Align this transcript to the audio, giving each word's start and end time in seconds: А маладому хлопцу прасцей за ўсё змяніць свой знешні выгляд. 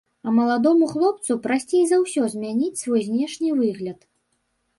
А 0.29 0.31
маладому 0.35 0.87
хлопцу 0.93 1.37
прасцей 1.43 1.83
за 1.91 1.99
ўсё 2.05 2.25
змяніць 2.35 2.73
свой 2.83 3.01
знешні 3.11 3.49
выгляд. 3.61 3.99